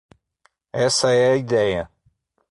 Essa 0.73 1.11
é 1.11 1.31
a 1.31 1.35
ideia. 1.35 1.87